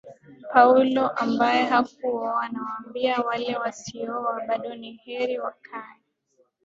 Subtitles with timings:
[0.53, 6.01] Paulo ambaye hakuoa Nawaambia wale wasiooa bado Ni heri wakae